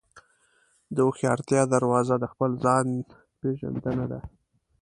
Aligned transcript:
د 0.93 0.97
هوښیارتیا 1.05 1.61
دروازه 1.73 2.15
د 2.19 2.25
خپل 2.33 2.51
ځان 2.63 2.87
پېژندنه 3.39 4.05
ده. 4.11 4.19